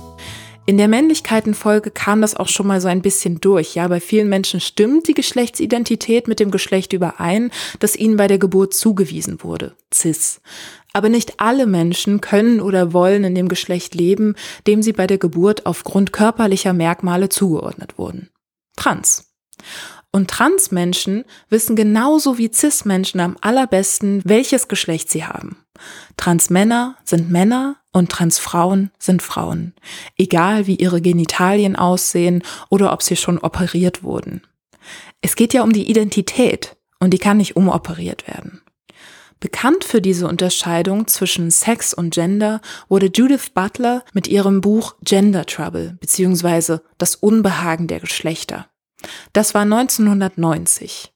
[0.66, 3.76] In der Männlichkeitenfolge kam das auch schon mal so ein bisschen durch.
[3.76, 8.38] Ja, bei vielen Menschen stimmt die Geschlechtsidentität mit dem Geschlecht überein, das ihnen bei der
[8.38, 9.76] Geburt zugewiesen wurde.
[9.94, 10.42] Cis.
[10.98, 14.34] Aber nicht alle Menschen können oder wollen in dem Geschlecht leben,
[14.66, 18.32] dem sie bei der Geburt aufgrund körperlicher Merkmale zugeordnet wurden.
[18.76, 19.32] Trans.
[20.10, 25.58] Und Transmenschen wissen genauso wie Cis-Menschen am allerbesten, welches Geschlecht sie haben.
[26.18, 29.76] Transmänner sind Männer und Transfrauen sind Frauen,
[30.18, 34.42] egal wie ihre Genitalien aussehen oder ob sie schon operiert wurden.
[35.22, 38.64] Es geht ja um die Identität und die kann nicht umoperiert werden.
[39.40, 45.46] Bekannt für diese Unterscheidung zwischen Sex und Gender wurde Judith Butler mit ihrem Buch Gender
[45.46, 46.80] Trouble bzw.
[46.98, 48.68] Das Unbehagen der Geschlechter.
[49.34, 51.14] Das war 1990.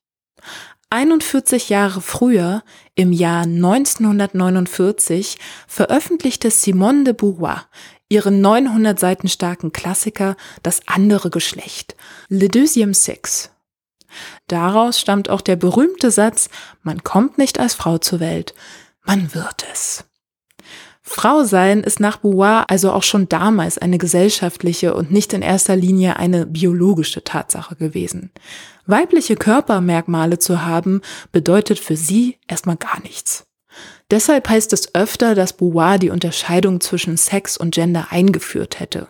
[0.89, 2.63] 41 Jahre früher,
[2.95, 7.67] im Jahr 1949, veröffentlichte Simone de Beauvoir
[8.11, 11.95] ihren 900 Seiten starken Klassiker Das andere Geschlecht,
[12.27, 13.50] Le Deuxième Sexe.
[14.47, 16.49] Daraus stammt auch der berühmte Satz,
[16.83, 18.53] man kommt nicht als Frau zur Welt,
[19.03, 20.05] man wird es.
[21.03, 25.75] Frau sein ist nach Beauvoir also auch schon damals eine gesellschaftliche und nicht in erster
[25.75, 28.31] Linie eine biologische Tatsache gewesen.
[28.85, 33.45] Weibliche Körpermerkmale zu haben, bedeutet für sie erstmal gar nichts.
[34.09, 39.07] Deshalb heißt es öfter, dass Beauvoir die Unterscheidung zwischen Sex und Gender eingeführt hätte.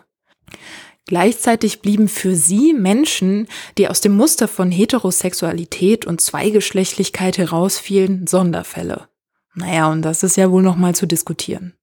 [1.06, 9.08] Gleichzeitig blieben für sie Menschen, die aus dem Muster von Heterosexualität und Zweigeschlechtlichkeit herausfielen, Sonderfälle.
[9.54, 11.74] Naja, und das ist ja wohl nochmal zu diskutieren.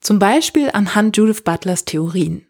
[0.00, 2.46] Zum Beispiel anhand Judith Butlers Theorien.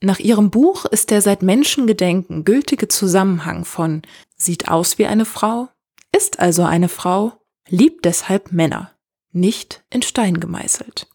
[0.00, 4.02] Nach ihrem Buch ist der seit Menschengedenken gültige Zusammenhang von
[4.36, 5.68] sieht aus wie eine Frau,
[6.14, 7.32] ist also eine Frau,
[7.68, 8.92] liebt deshalb Männer,
[9.32, 11.08] nicht in Stein gemeißelt.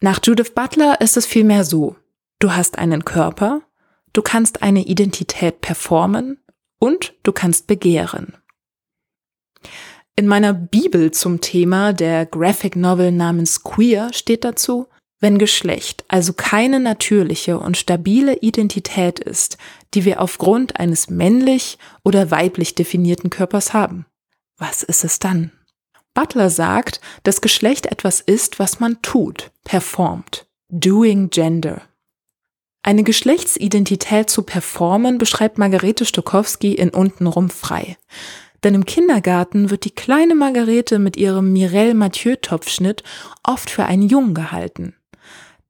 [0.00, 1.96] Nach Judith Butler ist es vielmehr so,
[2.38, 3.62] du hast einen Körper,
[4.12, 6.38] du kannst eine Identität performen
[6.78, 8.34] und du kannst begehren.
[10.16, 14.88] In meiner Bibel zum Thema der Graphic Novel namens Queer steht dazu,
[15.20, 19.58] wenn Geschlecht also keine natürliche und stabile Identität ist,
[19.94, 24.06] die wir aufgrund eines männlich oder weiblich definierten Körpers haben,
[24.56, 25.52] was ist es dann?
[26.14, 30.46] Butler sagt, dass Geschlecht etwas ist, was man tut, performt.
[30.68, 31.82] Doing Gender.
[32.88, 37.98] Eine Geschlechtsidentität zu performen beschreibt Margarete Stokowski in Untenrum frei.
[38.64, 43.02] Denn im Kindergarten wird die kleine Margarete mit ihrem Mireille Mathieu Topfschnitt
[43.42, 44.94] oft für einen Jungen gehalten.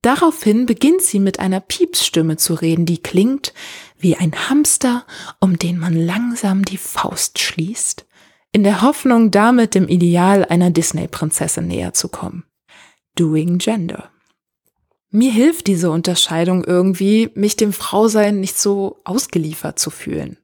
[0.01, 3.53] Daraufhin beginnt sie mit einer Piepsstimme zu reden, die klingt
[3.99, 5.05] wie ein Hamster,
[5.41, 8.07] um den man langsam die Faust schließt,
[8.53, 12.45] in der Hoffnung, damit dem Ideal einer Disney-Prinzessin näher zu kommen.
[13.17, 14.09] Doing Gender.
[15.11, 20.37] Mir hilft diese Unterscheidung irgendwie, mich dem Frausein nicht so ausgeliefert zu fühlen.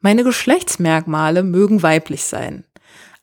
[0.00, 2.64] Meine Geschlechtsmerkmale mögen weiblich sein,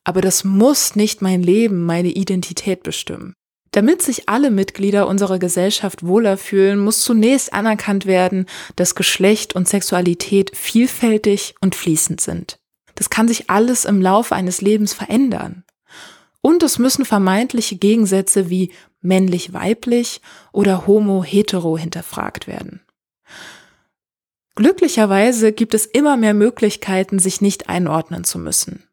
[0.03, 3.33] aber das muss nicht mein Leben, meine Identität bestimmen.
[3.71, 9.67] Damit sich alle Mitglieder unserer Gesellschaft wohler fühlen, muss zunächst anerkannt werden, dass Geschlecht und
[9.67, 12.57] Sexualität vielfältig und fließend sind.
[12.93, 15.63] Das kann sich alles im Laufe eines Lebens verändern.
[16.41, 22.81] Und es müssen vermeintliche Gegensätze wie männlich-weiblich oder homo-hetero hinterfragt werden.
[24.55, 28.83] Glücklicherweise gibt es immer mehr Möglichkeiten, sich nicht einordnen zu müssen.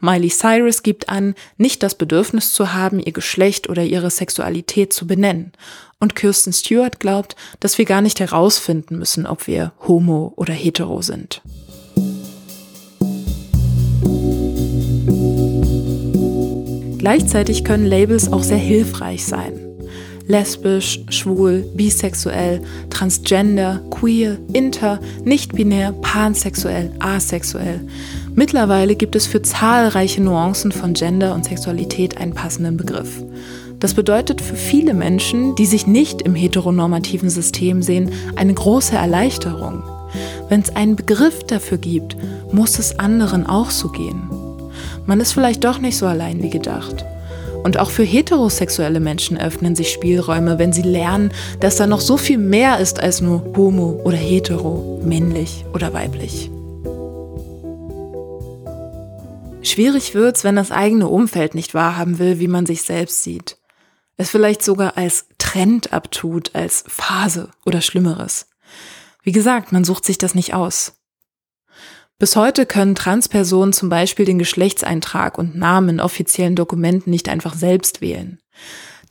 [0.00, 5.06] Miley Cyrus gibt an, nicht das Bedürfnis zu haben, ihr Geschlecht oder ihre Sexualität zu
[5.06, 5.52] benennen.
[5.98, 11.02] Und Kirsten Stewart glaubt, dass wir gar nicht herausfinden müssen, ob wir homo oder hetero
[11.02, 11.42] sind.
[16.98, 19.52] Gleichzeitig können Labels auch sehr hilfreich sein.
[20.26, 27.80] Lesbisch, schwul, bisexuell, transgender, queer, inter, nicht-binär, pansexuell, asexuell.
[28.34, 33.22] Mittlerweile gibt es für zahlreiche Nuancen von Gender und Sexualität einen passenden Begriff.
[33.80, 39.82] Das bedeutet für viele Menschen, die sich nicht im heteronormativen System sehen, eine große Erleichterung.
[40.48, 42.16] Wenn es einen Begriff dafür gibt,
[42.52, 44.28] muss es anderen auch so gehen.
[45.08, 47.06] Man ist vielleicht doch nicht so allein wie gedacht.
[47.64, 52.18] Und auch für heterosexuelle Menschen öffnen sich Spielräume, wenn sie lernen, dass da noch so
[52.18, 56.50] viel mehr ist als nur homo oder hetero, männlich oder weiblich.
[59.62, 63.56] Schwierig wird's, wenn das eigene Umfeld nicht wahrhaben will, wie man sich selbst sieht.
[64.18, 68.46] Es vielleicht sogar als Trend abtut, als Phase oder Schlimmeres.
[69.22, 70.97] Wie gesagt, man sucht sich das nicht aus.
[72.20, 77.54] Bis heute können Transpersonen zum Beispiel den Geschlechtseintrag und Namen in offiziellen Dokumenten nicht einfach
[77.54, 78.40] selbst wählen.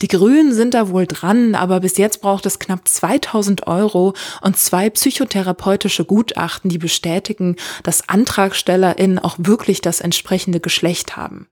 [0.02, 4.58] Die Grünen sind da wohl dran, aber bis jetzt braucht es knapp 2000 Euro und
[4.58, 11.48] zwei psychotherapeutische Gutachten, die bestätigen, dass AntragstellerInnen auch wirklich das entsprechende Geschlecht haben.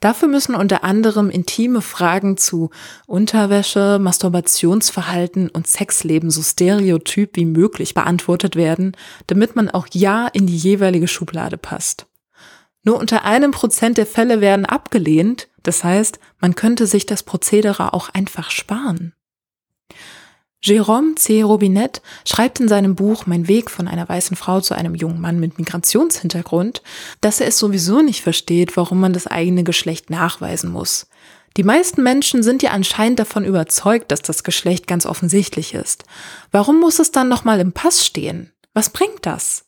[0.00, 2.70] Dafür müssen unter anderem intime Fragen zu
[3.06, 10.46] Unterwäsche, Masturbationsverhalten und Sexleben so stereotyp wie möglich beantwortet werden, damit man auch ja in
[10.46, 12.06] die jeweilige Schublade passt.
[12.82, 17.92] Nur unter einem Prozent der Fälle werden abgelehnt, das heißt, man könnte sich das Prozedere
[17.92, 19.12] auch einfach sparen.
[20.62, 21.40] Jérôme C.
[21.40, 25.40] Robinet schreibt in seinem Buch Mein Weg von einer weißen Frau zu einem jungen Mann
[25.40, 26.82] mit Migrationshintergrund,
[27.22, 31.06] dass er es sowieso nicht versteht, warum man das eigene Geschlecht nachweisen muss.
[31.56, 36.04] Die meisten Menschen sind ja anscheinend davon überzeugt, dass das Geschlecht ganz offensichtlich ist.
[36.52, 38.52] Warum muss es dann nochmal im Pass stehen?
[38.74, 39.64] Was bringt das?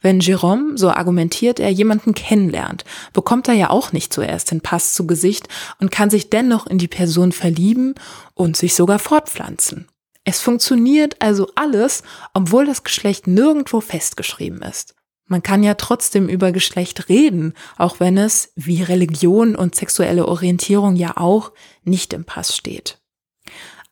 [0.00, 4.92] Wenn Jérôme, so argumentiert er, jemanden kennenlernt, bekommt er ja auch nicht zuerst den Pass
[4.92, 7.94] zu Gesicht und kann sich dennoch in die Person verlieben
[8.34, 9.86] und sich sogar fortpflanzen.
[10.24, 14.94] Es funktioniert also alles, obwohl das Geschlecht nirgendwo festgeschrieben ist.
[15.26, 20.94] Man kann ja trotzdem über Geschlecht reden, auch wenn es, wie Religion und sexuelle Orientierung
[20.94, 21.52] ja auch,
[21.84, 22.98] nicht im Pass steht.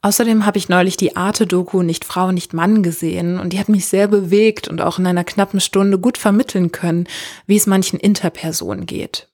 [0.03, 3.87] Außerdem habe ich neulich die Arte-Doku Nicht Frau, nicht Mann gesehen und die hat mich
[3.87, 7.07] sehr bewegt und auch in einer knappen Stunde gut vermitteln können,
[7.47, 9.29] wie es manchen Interpersonen geht.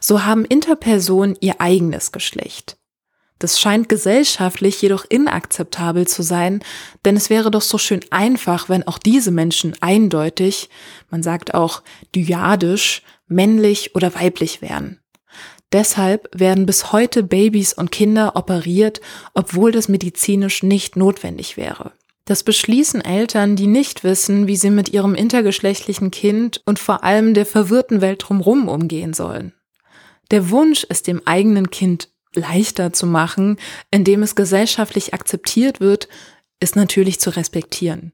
[0.00, 2.78] So haben Interpersonen ihr eigenes Geschlecht.
[3.38, 6.60] Das scheint gesellschaftlich jedoch inakzeptabel zu sein,
[7.04, 10.68] denn es wäre doch so schön einfach, wenn auch diese Menschen eindeutig,
[11.10, 11.82] man sagt auch
[12.14, 15.00] dyadisch, männlich oder weiblich wären.
[15.70, 19.00] Deshalb werden bis heute Babys und Kinder operiert,
[19.34, 21.92] obwohl das medizinisch nicht notwendig wäre.
[22.24, 27.34] Das beschließen Eltern, die nicht wissen, wie sie mit ihrem intergeschlechtlichen Kind und vor allem
[27.34, 29.54] der verwirrten Welt drumherum umgehen sollen.
[30.30, 33.58] Der Wunsch, es dem eigenen Kind leichter zu machen,
[33.90, 36.08] indem es gesellschaftlich akzeptiert wird,
[36.60, 38.12] ist natürlich zu respektieren.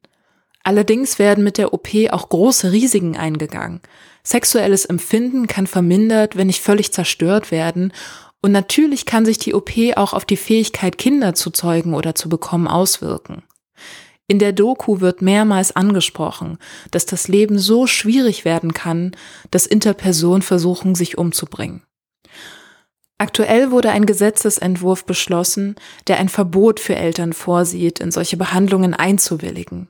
[0.62, 3.80] Allerdings werden mit der OP auch große Risiken eingegangen.
[4.24, 7.92] Sexuelles Empfinden kann vermindert, wenn nicht völlig zerstört werden.
[8.40, 12.30] Und natürlich kann sich die OP auch auf die Fähigkeit, Kinder zu zeugen oder zu
[12.30, 13.42] bekommen, auswirken.
[14.26, 16.56] In der Doku wird mehrmals angesprochen,
[16.90, 19.12] dass das Leben so schwierig werden kann,
[19.50, 21.82] dass Interpersonen versuchen, sich umzubringen.
[23.24, 25.76] Aktuell wurde ein Gesetzesentwurf beschlossen,
[26.08, 29.88] der ein Verbot für Eltern vorsieht, in solche Behandlungen einzuwilligen.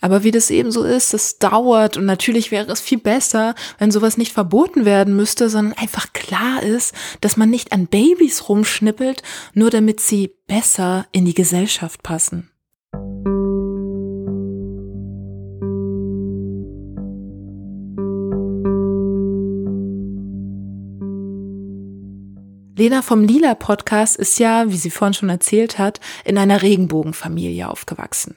[0.00, 3.90] Aber wie das eben so ist, es dauert und natürlich wäre es viel besser, wenn
[3.90, 9.22] sowas nicht verboten werden müsste, sondern einfach klar ist, dass man nicht an Babys rumschnippelt,
[9.52, 12.52] nur damit sie besser in die Gesellschaft passen.
[22.74, 27.68] Lena vom Lila Podcast ist ja, wie sie vorhin schon erzählt hat, in einer Regenbogenfamilie
[27.68, 28.36] aufgewachsen.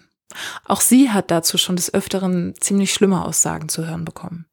[0.66, 4.46] Auch sie hat dazu schon des Öfteren ziemlich schlimme Aussagen zu hören bekommen.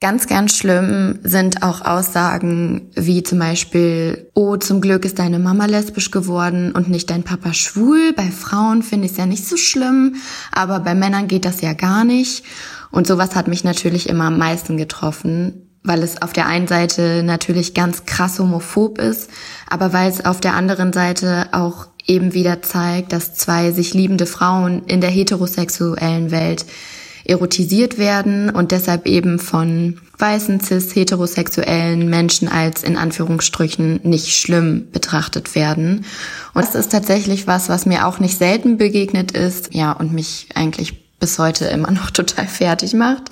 [0.00, 5.64] Ganz, ganz schlimm sind auch Aussagen wie zum Beispiel, oh, zum Glück ist deine Mama
[5.64, 8.12] lesbisch geworden und nicht dein Papa schwul.
[8.12, 10.16] Bei Frauen finde ich es ja nicht so schlimm,
[10.52, 12.44] aber bei Männern geht das ja gar nicht.
[12.90, 17.22] Und sowas hat mich natürlich immer am meisten getroffen, weil es auf der einen Seite
[17.22, 19.30] natürlich ganz krass homophob ist,
[19.68, 24.26] aber weil es auf der anderen Seite auch eben wieder zeigt, dass zwei sich liebende
[24.26, 26.64] Frauen in der heterosexuellen Welt
[27.26, 34.88] erotisiert werden und deshalb eben von weißen cis heterosexuellen Menschen als in Anführungsstrichen nicht schlimm
[34.92, 36.04] betrachtet werden.
[36.52, 40.48] Und das ist tatsächlich was, was mir auch nicht selten begegnet ist, ja, und mich
[40.54, 43.30] eigentlich bis heute immer noch total fertig macht.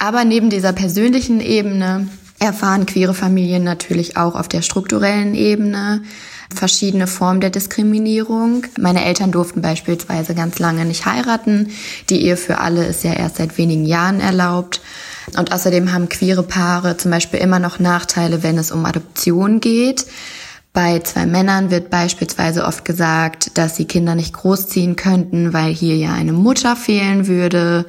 [0.00, 2.08] Aber neben dieser persönlichen Ebene
[2.38, 6.02] erfahren queere Familien natürlich auch auf der strukturellen Ebene
[6.52, 8.64] verschiedene Formen der Diskriminierung.
[8.78, 11.68] Meine Eltern durften beispielsweise ganz lange nicht heiraten.
[12.08, 14.80] Die Ehe für alle ist ja erst seit wenigen Jahren erlaubt.
[15.36, 20.06] Und außerdem haben queere Paare zum Beispiel immer noch Nachteile, wenn es um Adoption geht.
[20.72, 25.96] Bei zwei Männern wird beispielsweise oft gesagt, dass sie Kinder nicht großziehen könnten, weil hier
[25.96, 27.84] ja eine Mutter fehlen würde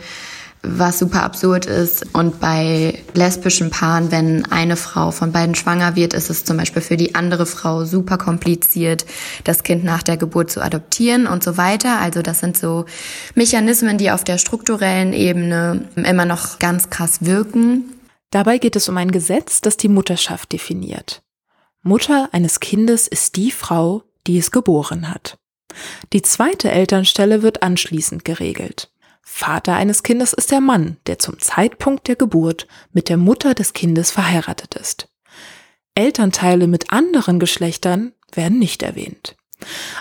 [0.64, 2.14] was super absurd ist.
[2.14, 6.82] Und bei lesbischen Paaren, wenn eine Frau von beiden schwanger wird, ist es zum Beispiel
[6.82, 9.06] für die andere Frau super kompliziert,
[9.44, 12.00] das Kind nach der Geburt zu adoptieren und so weiter.
[12.00, 12.86] Also das sind so
[13.36, 17.86] Mechanismen, die auf der strukturellen Ebene immer noch ganz krass wirken.
[18.30, 21.22] Dabei geht es um ein Gesetz, das die Mutterschaft definiert.
[21.84, 25.38] Mutter eines Kindes ist die Frau, die es geboren hat.
[26.14, 28.91] Die zweite Elternstelle wird anschließend geregelt.
[29.34, 33.74] Vater eines Kindes ist der Mann, der zum Zeitpunkt der Geburt mit der Mutter des
[33.74, 35.08] Kindes verheiratet ist.
[35.96, 39.38] Elternteile mit anderen Geschlechtern werden nicht erwähnt.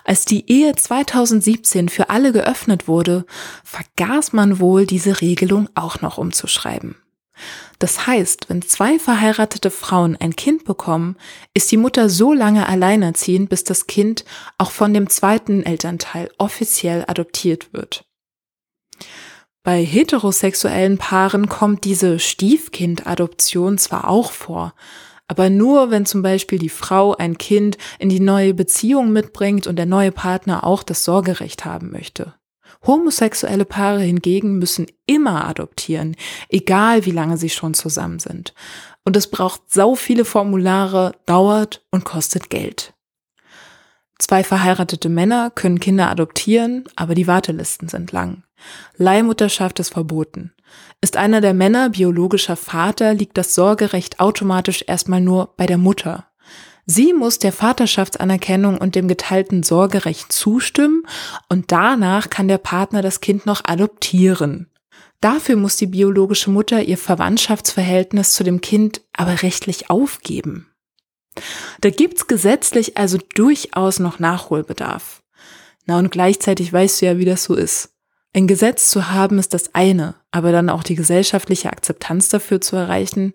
[0.05, 3.25] Als die Ehe 2017 für alle geöffnet wurde,
[3.65, 6.97] vergaß man wohl, diese Regelung auch noch umzuschreiben.
[7.79, 11.17] Das heißt, wenn zwei verheiratete Frauen ein Kind bekommen,
[11.55, 14.25] ist die Mutter so lange alleinerziehend, bis das Kind
[14.59, 18.05] auch von dem zweiten Elternteil offiziell adoptiert wird.
[19.63, 24.75] Bei heterosexuellen Paaren kommt diese Stiefkindadoption zwar auch vor,
[25.31, 29.77] Aber nur, wenn zum Beispiel die Frau ein Kind in die neue Beziehung mitbringt und
[29.77, 32.35] der neue Partner auch das Sorgerecht haben möchte.
[32.85, 36.17] Homosexuelle Paare hingegen müssen immer adoptieren,
[36.49, 38.55] egal wie lange sie schon zusammen sind.
[39.05, 42.95] Und es braucht sau viele Formulare, dauert und kostet Geld.
[44.19, 48.43] Zwei verheiratete Männer können Kinder adoptieren, aber die Wartelisten sind lang.
[48.97, 50.53] Leihmutterschaft ist verboten.
[51.01, 56.27] Ist einer der Männer biologischer Vater, liegt das Sorgerecht automatisch erstmal nur bei der Mutter.
[56.87, 61.05] Sie muss der Vaterschaftsanerkennung und dem geteilten Sorgerecht zustimmen
[61.49, 64.67] und danach kann der Partner das Kind noch adoptieren.
[65.21, 70.67] Dafür muss die biologische Mutter ihr Verwandtschaftsverhältnis zu dem Kind aber rechtlich aufgeben.
[71.81, 75.23] Da gibt's gesetzlich also durchaus noch Nachholbedarf.
[75.87, 77.91] Na und gleichzeitig weißt du ja, wie das so ist.
[78.33, 82.77] Ein Gesetz zu haben ist das eine, aber dann auch die gesellschaftliche Akzeptanz dafür zu
[82.77, 83.35] erreichen.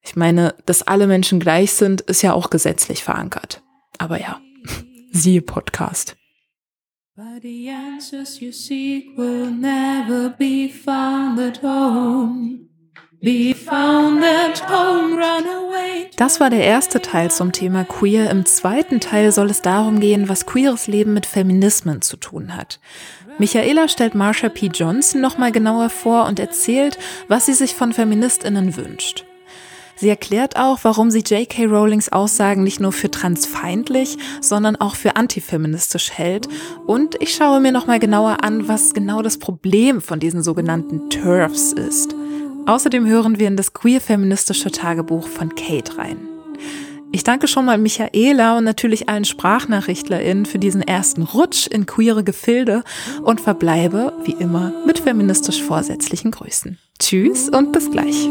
[0.00, 3.62] Ich meine, dass alle Menschen gleich sind, ist ja auch gesetzlich verankert.
[3.98, 4.40] Aber ja,
[5.12, 6.16] siehe Podcast.
[7.16, 12.64] But the answers you seek will never be found at home.
[16.16, 18.30] Das war der erste Teil zum Thema Queer.
[18.30, 22.80] Im zweiten Teil soll es darum gehen, was queeres Leben mit Feminismen zu tun hat.
[23.38, 24.66] Michaela stellt Marsha P.
[24.66, 29.24] Johnson nochmal genauer vor und erzählt, was sie sich von Feministinnen wünscht.
[29.96, 31.66] Sie erklärt auch, warum sie J.K.
[31.66, 36.48] Rowlings Aussagen nicht nur für transfeindlich, sondern auch für antifeministisch hält.
[36.86, 41.72] Und ich schaue mir nochmal genauer an, was genau das Problem von diesen sogenannten TERFs
[41.72, 42.14] ist.
[42.66, 46.33] Außerdem hören wir in das queer-feministische Tagebuch von Kate rein.
[47.14, 52.24] Ich danke schon mal Michaela und natürlich allen SprachnachrichtlerInnen für diesen ersten Rutsch in queere
[52.24, 52.82] Gefilde
[53.22, 56.76] und verbleibe, wie immer, mit feministisch vorsätzlichen Grüßen.
[56.98, 58.28] Tschüss und bis gleich.